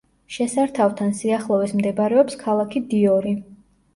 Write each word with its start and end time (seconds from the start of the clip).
შესართავთან 0.35 1.11
სიახლოვეს 1.19 1.75
მდებარეობს 1.81 2.37
ქალაქი 2.45 2.81
დიორი. 2.95 3.35